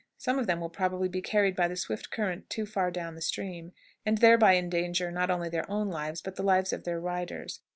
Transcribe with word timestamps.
Some 0.17 0.39
of 0.39 0.47
them 0.47 0.59
will 0.59 0.71
probably 0.71 1.09
be 1.09 1.21
carried 1.21 1.55
by 1.55 1.67
the 1.67 1.75
swift 1.75 2.09
current 2.09 2.49
too 2.49 2.65
far 2.65 2.89
down 2.89 3.13
the 3.13 3.21
stream, 3.21 3.71
and 4.03 4.17
thereby 4.17 4.55
endanger 4.55 5.11
not 5.11 5.29
only 5.29 5.47
their 5.47 5.69
own 5.69 5.89
lives, 5.91 6.23
but 6.23 6.37
the 6.37 6.41
lives 6.43 6.73
of 6.73 6.85
their 6.85 6.99
riders. 6.99 7.59